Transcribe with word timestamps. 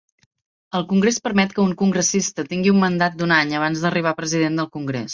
El 0.79 0.85
Congrés 0.93 1.19
permet 1.27 1.53
que 1.59 1.63
un 1.65 1.77
congressista 1.83 2.47
tingui 2.49 2.75
un 2.75 2.83
mandat 2.87 3.21
d'un 3.23 3.37
any 3.39 3.57
abans 3.63 3.85
d'arribar 3.87 4.15
a 4.17 4.23
President 4.25 4.63
del 4.63 4.77
Congrés. 4.79 5.09